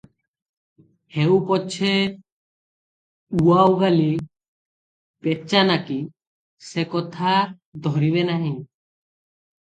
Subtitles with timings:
[1.15, 1.89] ହେଉ ପଛେ
[3.41, 4.07] ଉଆଉଗାଲୀ,
[5.27, 5.97] ପେଚାନାକୀ,
[6.69, 7.35] ସେ କଥା
[7.89, 8.51] ଧରିବେ ନାହିଁ।